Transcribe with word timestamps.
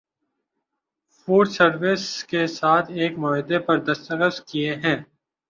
food 1.17 1.45
services 1.49 2.23
کے 2.23 2.41
ساتھ 2.49 2.91
ایک 2.91 3.17
معاہدے 3.19 3.59
پر 3.59 3.77
دستخط 3.85 4.37
کیے 4.47 4.75
ہیں 4.75 4.97